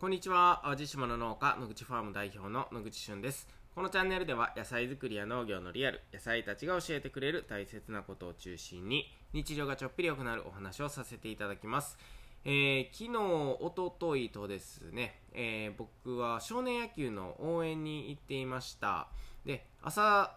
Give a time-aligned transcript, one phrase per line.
[0.00, 0.62] こんにちは。
[0.64, 3.46] 淡路島の農家野口ファーム代表の野口俊です。
[3.74, 11.98] このチャンネルでは野菜作りや農業のリアル野菜たちが教えてくれる大切なことを中心に日常がちょっぴり良くなるお話をさせていただきます。
[12.46, 13.18] えー、昨日、
[13.60, 19.08] おとといとですね、えー、僕は少年野球の応援に行っていました。
[19.44, 20.34] で、朝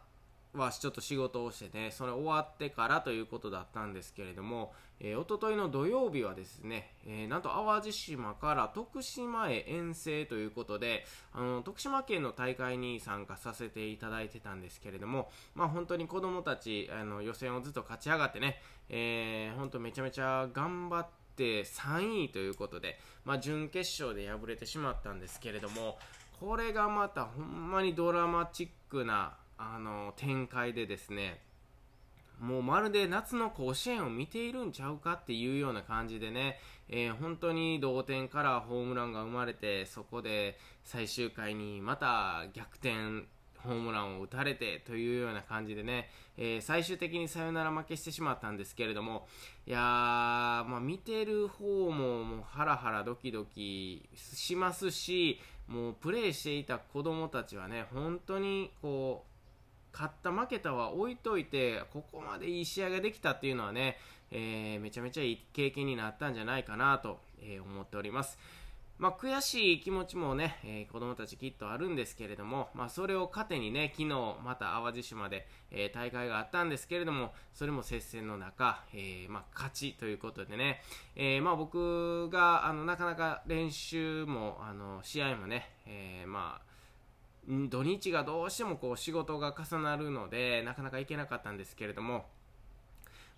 [0.54, 25.98] はちょっと仕事をしてね、それ終わってからということだったんですけれども、えー、おとといの土曜日はですね、えー、なんと淡路島から徳島へ遠征ということで、あの、徳島県の大会に参加させていただいてたんですけれども、まあ本当に子供たち、あの、予選をずっと勝ち上がってね、えー、本当めちゃめちゃ頑張って3位ということで、まあ準決勝で敗れてしまったんですけれども、
[26.40, 29.38] これがまたほんまにドラマチックな
[29.76, 31.42] あの展開でですね
[32.40, 43.26] もうまるで夏の甲子園を見ているんちゃうかっていうような感じでね、えー、本当に同点からホームランが生まれてそこで最終回にまた逆転
[43.64, 49.26] ホームランを打たれてというような感じでね、えー、最終的にサヨナラ負けしてしまったんですけれども、
[49.66, 59.33] いやー、まあ、見てる方ももうハラハラドキドキしますし、もうプレーしていた子供たちはね、本当にこう、
[59.94, 63.98] 勝った負けたは置いといて、ここまでいい試合ができたっていうのはね、
[64.32, 68.40] えー、めちゃめちゃいい経験になったんじゃないかなと、えー、思っております。
[69.00, 80.82] まあ、悔しい気持ちもね、えー、子供たちきっとあるんですけれども、まあ、それを糧にね、昨日また淡路島で、えー、大会があったんですけれども、それも接戦の中、えー、まあ、勝ちということでね、
[81.16, 86.73] えまあ、僕があのなかなか練習もあの試合もね、えまあ
[87.48, 92.26] 土日がどうしてもこう仕事が重なるのでなかなか行けなかったんですけれども、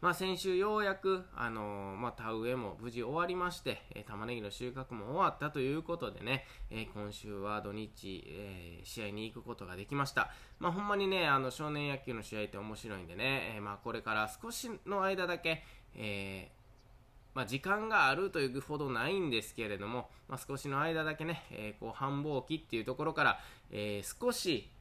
[0.02, 10.32] まあ、先週ようやく、あのー、まあ、田植えも無事終わりまして、えー、玉ねぎの収穫も終わったということでね、えー、今週は土日、え試合に行くことができました。
[10.60, 15.64] まあ、ほんまにね、あの少年野球の試合って面白いんでね、えまあ、これから少しの間だけ、
[15.96, 16.52] え
[17.36, 24.72] まあ、時間があるというほどないんですけれども、まあ、少しの間だけね、えー、こう繁忙期っていうところから、えー、少し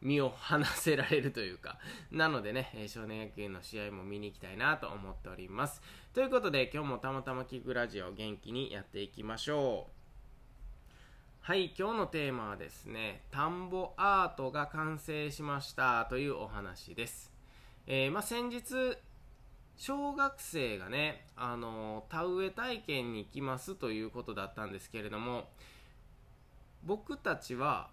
[0.00, 1.78] 身を離せられるというか、
[2.10, 5.82] なのでねえ、少年野球の試合も見に行きたいなと思っております。
[6.14, 10.04] ということで、今日もたまたま聞くラジオ元気にやっていきましょう。
[11.40, 17.30] はい、今日のテーマはですね、田んぼアートが完成しましたというお話です。
[17.86, 18.96] えー、まあ、先日、
[19.76, 25.48] 小学生がね、あの田植え体験に行きますということだったんですけれども
[26.84, 27.88] 僕たちは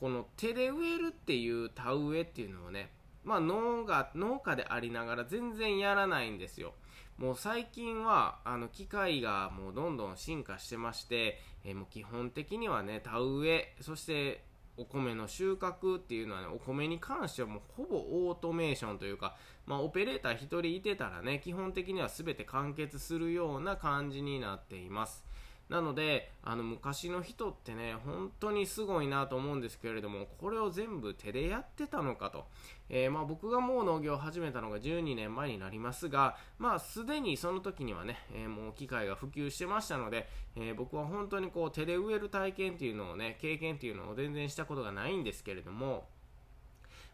[0.00, 2.90] この手で植えるっていう田植えっていうのをね
[3.24, 6.74] まあ農が農家でありながら全然やらないんですよ。
[7.18, 14.42] もう最近はあの機械がもうどんどん進化してまして、えー、もう基本的にはね田植えそして
[14.76, 25.24] お米の収穫っていうのはね、お米に関してはもうほぼオートメーションというか、まあ、オペレーター1人いてたらね、基本的には全て完結するような感じになっています。
[25.72, 32.44] なので、あの昔の人ってね、本当にすごいなと思うんですけれども、これを全部手でやってたのかと。
[32.90, 46.04] えー、まあ、僕がもう農業を始めたのが12年前になりますが、まあ、すでにその時にはね、えー、もう機械が普及してましたので、えー、僕は本当にこう手で植える体験っていうのをね、経験っていうのを全然したことがないんですけれども、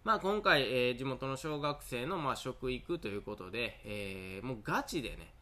[0.02, 5.32] まあ、今回、え地元の小学生のまあ食育ということで、えもうガチでね、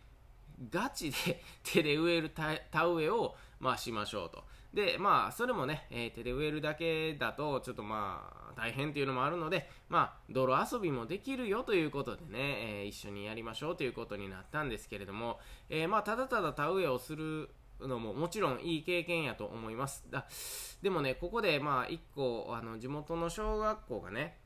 [0.70, 4.44] ガチで手で植える田植えを、まあ、しましょうと。
[4.72, 15.38] で、まあ、それもね、えー、手で植えるだけだと、ちょっとまあ、大変っていうのもあるので、まあ、泥遊びもできるよということでね、えー、一緒にやりましょうということになったんですけれども、
[15.70, 17.50] えー、まあ、ただただ田植えをする
[17.80, 20.04] のももちろんいい経験やと思います。
[20.10, 20.26] だ
[20.82, 24.38] でもね、ここで、まあ、一個、あの、地元の小学校がね、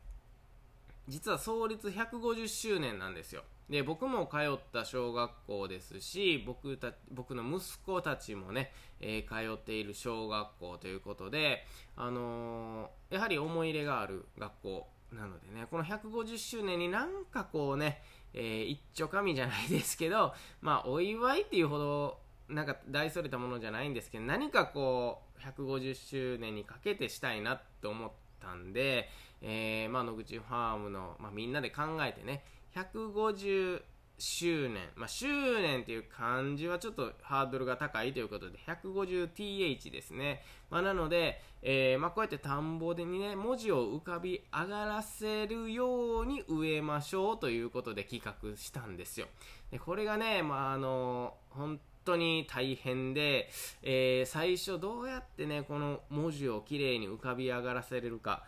[1.08, 3.42] 実は創立150周年なんですよ。
[3.70, 11.64] で僕も通った小学校ですし僕た僕の息子たちもね、えー、通っている小学校ということで、
[11.96, 18.02] あのー、やはり思い入れがある学校なのでねこの150周年になんかこうね、
[18.34, 22.18] えー、一丁紙じゃないですけど、 まあ、お祝いっていうほど
[22.48, 28.10] なんか大それたものじゃないんですけど何かこう150周年にかけてしたいなって思っ
[28.40, 29.08] たんで、
[29.40, 32.44] えーまあ、野口ファームの、まあ、みんなで考えてね
[32.74, 33.82] 150
[34.20, 35.26] 周年、まあ、周
[35.60, 49.26] 年っていう漢字はちょっとハードルが高いということで 150th ですね、まあ、なので、えー、まあ、こうやって田んぼでにね文字を浮かび上がらせるように植えましょうということで企画したんですよ。
[49.70, 53.48] でこれがね、まあ、あの本当に大変で、
[53.82, 58.44] えー、最初どうやってねこの文字をきれいに浮かび上がらせれるか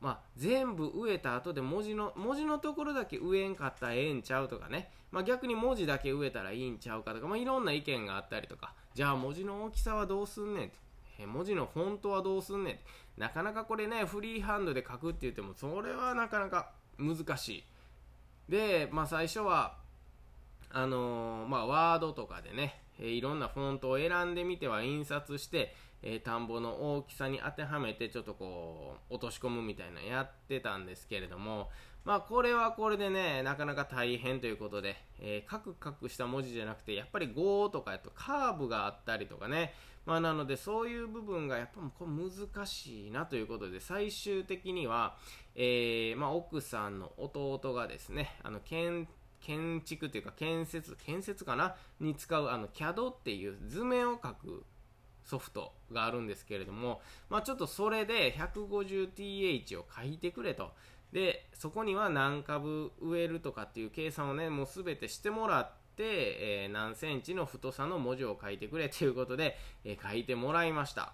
[0.00, 8.72] まあ、全部植えた後で文字の文字のところだけ植えんかったらええんちゃうとかね、まあ、逆に文字だけ植えたらいいんちゃうかとか、まあ、いろんな意見があったりとか。
[8.94, 11.26] じゃあ文字の大きさはどうすんねんって。
[11.26, 12.80] 文字のフォントはどうすんね
[13.18, 17.64] んなかなかこれねフリーハンドで書くって言ってもそれはなかなか難しい。
[18.48, 19.76] で、まあ、最初は
[20.72, 31.68] あのー、まあ、ワードとかでね、いろんなフォントを選んでみては印刷して、えー、田んぼの大きさに当てはめてちょっとこう落とし込むみたいなやってたんですけれども
[32.04, 39.74] まあこれはこれでねなかなか大変ということで、えー、カクカクした文字じゃなくてやっぱり5とかやとカーブがあったりとかね。
[40.06, 45.16] まあなのでそういう部分がやっぱこれ難しいなということで最終的には、
[45.54, 49.06] えー、まあ、奥さんの弟がですねあの建
[49.40, 51.74] 建築というか建設建設かな？
[52.00, 54.64] に使うあの CAD っていう図面を描く
[55.30, 60.72] ソフトがあるんですけれども、まあ、ちょっとそれで 150th を書いてくれと。
[61.12, 71.12] で、そこには何株植えるとかっていう計算をね、もうすべてしてもらって、えー、何センチの太さの文字を書いてくれということで、えー、書いてもらいました。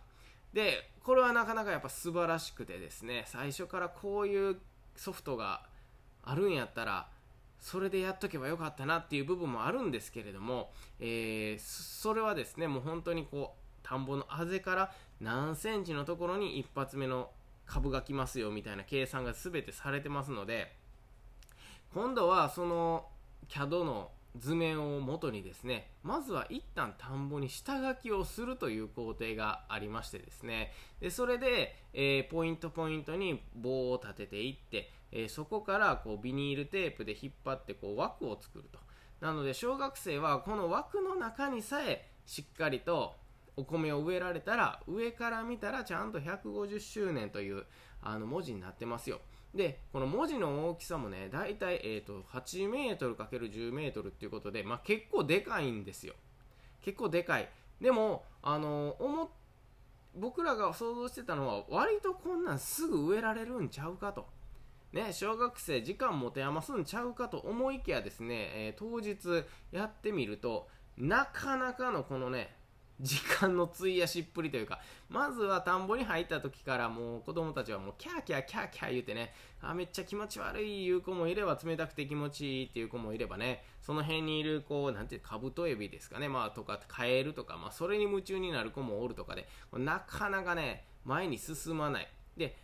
[0.55, 4.57] で、これはなかなかやっぱ素晴らしくてですね、最初からこういう
[4.97, 5.63] ソフトが
[6.23, 7.09] あるんやったら、
[7.61, 17.31] それでやっとけばよかったなっていう部分もあるんですけれども、えー、それはですね、もう本当にこう、田んぼのあぜから何センチのところに一発目の
[17.67, 20.73] 株が来ますよみたいな計算が全てされてますので
[21.95, 23.07] 今度はその
[23.49, 38.79] CAD の図面を元にですねまずは一旦田んぼに下書きをするという工程がありましてですねでそれで、えー、ポイントポイントに棒を立てていって、えー、そこからこうビニールテープで引っ張ってこう枠を作ると。
[39.21, 43.15] なので小学生はこの枠の中にさえしっかりと
[43.57, 47.65] お米を植えられたら上から見たらちゃんと150周年という
[48.03, 49.21] あの文字になってますよ。
[49.55, 56.15] でこの文字の大きさもねだいたい、えーと、8メートル ×10 メートルっていうことで、まあ、結構でかいんですよ。
[56.83, 57.49] 結構でかい。
[57.81, 59.31] でもあの思
[60.15, 64.27] 僕らが想像してたのは割とこんなんすぐ植えられるんちゃうかと。
[64.93, 72.57] ね、小学生時間持て余すんちゃうかと思いきやですね、えー、当日やってみるとなかなかのこのね
[73.01, 92.09] 時間の費やしっぷりというか、まずは田んぼに入った時からもう子供たちはもうキャーキャーキャーキャー言うてね、あ、めっちゃ気持ち悪い言う子もいれば冷たくて気持ちいいっていう子もいればね、その辺にいるこう、なんていうカブトエビですかね、まあとかカエルとか、まあそれに夢中になる子もおるとかで、なかなかね、前に進まない。
[92.37, 92.57] で、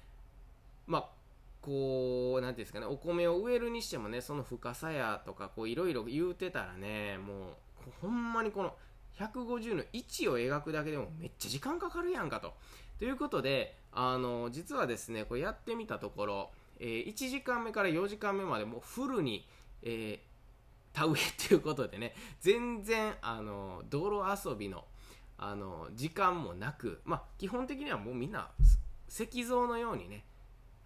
[0.87, 1.23] まあ
[1.62, 7.50] こう、なんていうんですかね、お米を植えるにしてもね、その深さやとか、こう、いろいろ言うてたらね、も
[7.87, 8.75] う、ほんまにこの、
[9.26, 12.54] 150の位置を描くだけでもめっちゃ時間かかるやんかと。
[12.98, 19.46] ということで、あの、実はですね、これやってみたところ、えー、1時間目から4時間目までもフルに、
[19.82, 24.84] えー、田植えっていうことでね、全然、あの、道路遊びの、
[25.38, 28.50] あの、時間もなく、まあ、基本的にはもうみんな、
[29.08, 30.24] 石像のようにね、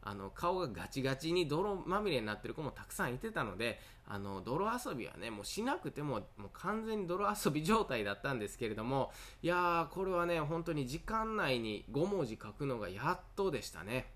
[0.07, 9.11] あの顔がガチガチに泥まみれになってる子もたくさんいてたのであの泥遊びはねもうしなくてももう完全に泥遊び状態だったんですけれども
[9.43, 14.13] いやーこれはね本当に時間内に5文字書くのがやっとでしたね。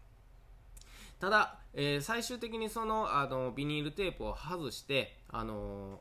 [1.19, 6.01] ただ、えー、最終的にそのあのビニールテープを外してあの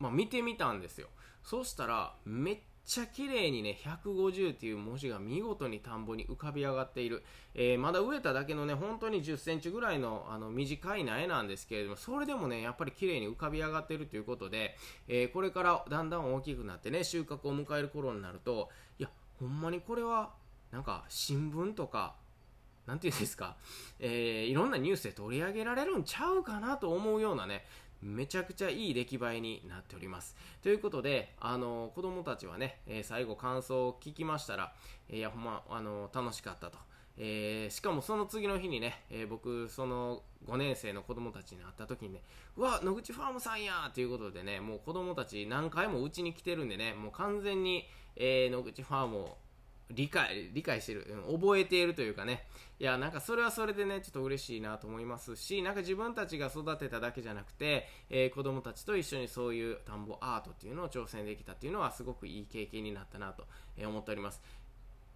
[0.00, 1.08] ー、まあ、見てみたんですよ。
[1.42, 7.22] そしたらめっちゃ綺麗にね、150っていう文字が見事に田んぼに浮かび上がっている。
[7.54, 20.30] えー、まだ植えただけのね、本当に10センチぐらいのあの短い苗なんですけれども、それでもね、やっぱり綺麗に浮かび上がっているということで、えー、これからだんだん大きくなってね、収穫を迎える頃になると、いや、ほんまにこれは、
[20.72, 22.14] なんか新聞とか、
[22.86, 23.56] なんていうんですか、
[24.00, 27.64] えー、いろんなニュースで取り上げられるんちゃうかなと思うようなね、
[28.02, 30.36] めちゃくちゃいい出来栄えになっております。
[30.62, 34.72] ということで、あの子供たちはね、えー、最後感想を聞きましたら、
[35.08, 36.78] え、いや、ほんま、あの楽しかったと。
[37.18, 42.22] えー、しかもその次の日にね、え僕、その5年生の子供たちに会った時にね、
[42.56, 49.38] うわ、野口ファームさんやということでね、もう子供たち何回もうちに来てるんでね、もう完全に、え野口ファームを
[49.94, 52.46] 理解、理解してる、うん、覚えているというかね、
[52.78, 63.46] いや、なんかそれはそれでね、ちょっと嬉しいなと思いますし、なんか自分たちが育てただけじゃなくて、えー、子供たちと一緒にそういう田んぼアートっていうのを挑戦できたっていうのはすごくいい経験になったなと
[63.86, 64.42] 思っております。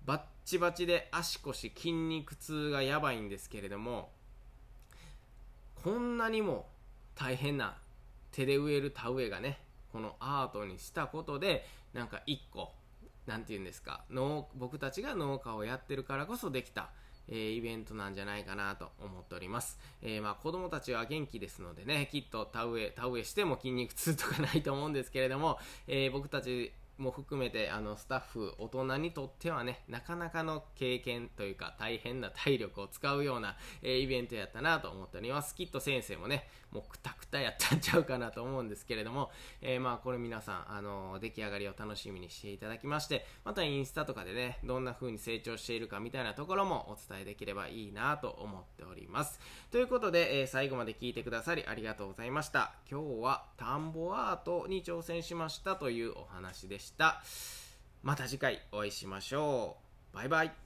[0.04, 4.10] バッチバチで足腰筋肉痛がやばいんですけれども、
[5.82, 6.68] こんなにも
[7.16, 7.76] 大変な
[8.30, 9.58] 手で植える田植えがね、
[9.92, 12.72] このアートにしたことでなんか一個
[13.26, 16.90] なんて言うんですか農僕たちが農家をやってるからこそできた
[17.28, 19.78] えー、イベントなんじゃないかなと思っております。
[20.02, 39.30] えー、まあ子供たちは元気ですのでね、きっと田植え、田植えしても筋肉痛とかないと思うんですけれども、えー、僕たちも含めてあのスタッフ大人にとってはねなかなかの経験というか大変な体力を使うような、えー、イベントやったなと思っておりますきっと先生もねもうくたくたやったんちゃうかなと思うんですけれども、
[39.62, 49.40] えー、まあこれ皆さんあの出来上がりを楽しみにしていただきましてまたインスタとかでねどんな風に成長しているかみたいなところもお伝えできればいいなと思っております
[49.70, 57.22] ということで、えー、最後まで聞いてくださりありがとうございました今日は田んぼアートに挑戦しましたというお話でした
[58.02, 59.78] また次回お会いしましょ
[60.12, 60.16] う。
[60.16, 60.65] バイバイ。